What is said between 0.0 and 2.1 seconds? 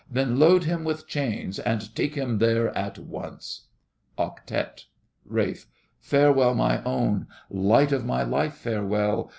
Then load him with chains and